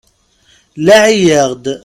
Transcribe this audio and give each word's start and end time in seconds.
Laɛi-yaɣ-d. 0.85 1.65